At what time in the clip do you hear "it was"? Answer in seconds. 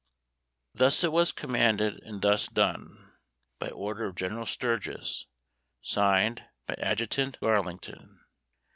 1.03-1.31